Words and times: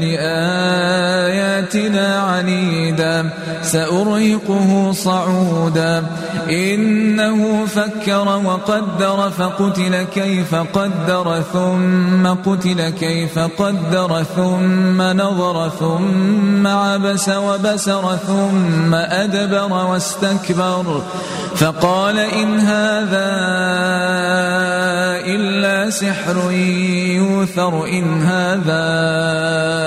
لآياتنا 0.00 1.58
عنيدا 2.20 3.30
سأرهقه 3.62 4.92
صعودا. 4.92 6.06
إنه 6.50 7.66
فكر 7.66 8.28
وقدر 8.44 9.30
فقتل 9.30 10.02
كيف 10.02 10.54
قدر 10.54 11.42
ثم 11.52 12.26
قتل 12.26 12.88
كيف 12.88 13.38
قدر 13.38 14.22
ثم 14.36 15.02
نظر 15.02 15.68
ثم 15.68 16.66
عبس 16.66 17.28
وبسر 17.28 18.16
ثم 18.26 18.94
أدبر 18.94 19.72
واستكبر. 19.72 21.02
فقال 21.56 22.18
إن 22.18 22.58
هذا 22.58 23.30
إلا 25.26 25.90
سحر 25.90 26.50
يوثر 27.20 27.86
إن 27.86 28.22
هذا 28.22 28.86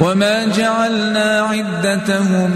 وما 0.00 0.44
جعلنا 0.46 1.40
عدتهم 1.40 2.52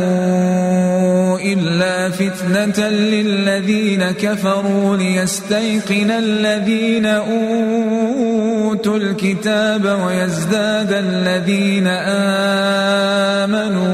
إلا 1.44 2.10
فتنة 2.10 2.88
للذين 2.88 4.10
كفروا 4.10 4.96
ليستيقن 4.96 6.10
الذين 6.10 7.06
أوتوا 7.06 8.96
الكتاب 8.96 9.84
ويزداد 10.06 10.92
الذين 10.92 11.86
آمنوا 13.46 13.86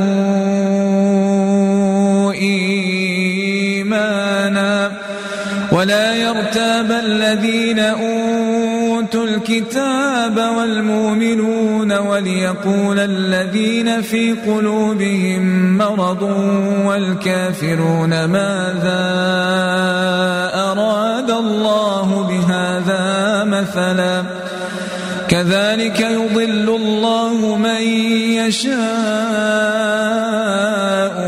إيمانا. 2.32 4.06
ولا 5.72 6.14
يرتاب 6.14 6.92
الذين 6.92 7.78
أوتوا 7.78 8.75
الكتاب 9.14 10.36
والمؤمنون 10.58 11.92
وليقول 11.92 12.98
الذين 12.98 14.02
في 14.02 14.32
قلوبهم 14.32 15.76
مرض 15.78 16.22
والكافرون 16.86 18.24
ماذا 18.24 19.02
أراد 20.54 21.30
الله 21.30 22.26
بهذا 22.28 23.44
مثلا 23.44 24.22
كذلك 25.28 26.00
يضل 26.00 26.68
الله 26.76 27.56
من 27.56 27.82
يشاء 28.46 28.76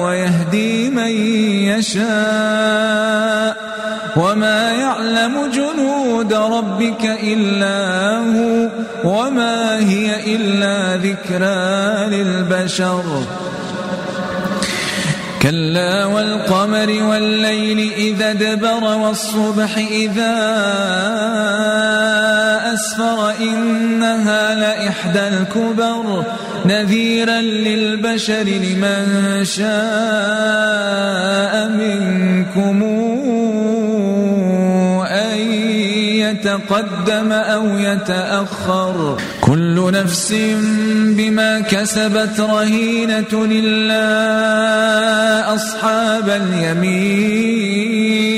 ويهدي 0.00 0.90
من 0.90 1.10
يشاء 1.68 2.57
وما 4.48 4.72
يعلم 4.72 5.50
جنود 5.54 6.32
ربك 6.32 7.04
إلا 7.22 8.16
هو 8.16 8.68
وما 9.04 9.78
هي 9.78 10.34
إلا 10.34 10.96
ذكرى 10.96 12.16
للبشر 12.16 13.02
كلا 15.42 16.04
والقمر 16.04 17.02
والليل 17.02 17.92
إذا 17.92 18.32
دبر 18.32 18.84
والصبح 18.84 19.76
إذا 19.78 20.34
أسفر 22.78 23.30
إنها 23.40 24.54
لإحدى 24.54 25.28
الكبر 25.28 26.24
نذيرا 26.66 27.40
للبشر 27.40 28.42
لمن 28.42 29.04
شاء 29.44 29.68
منكم 31.68 32.82
أن 35.06 35.38
يتقدم 36.22 37.32
أو 37.32 37.78
يتأخر. 37.78 39.16
كل 39.40 39.92
نفس 39.92 40.34
بما 41.18 41.60
كسبت 41.60 42.40
رهينة 42.40 43.32
إلا 43.32 44.04
أصحاب 45.54 46.28
اليمين. 46.28 48.37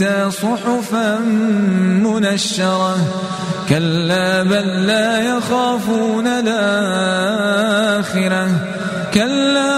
يؤتى 0.00 0.30
صحفا 0.30 1.18
منشرة. 2.02 2.96
كلا 3.68 4.42
بل 4.42 4.86
لا 4.86 5.18
يخافون 5.18 6.26
الآخرة. 6.26 7.68
كلا 9.14 9.74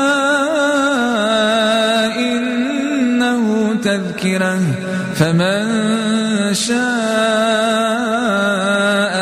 إنه 2.16 3.74
تذكرة. 3.82 4.60
فمن 5.14 5.64
شاء 6.54 6.80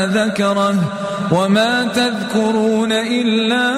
ذكره. 0.07 0.75
وما 1.33 1.85
تذكرون 1.95 2.93
إلا 2.93 3.75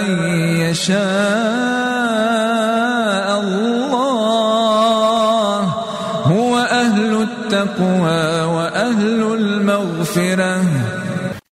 أن 0.00 0.24
يشاء. 0.60 1.51
التقوى 7.62 8.42
وأهل 8.54 9.22
المغفرة. 9.34 10.51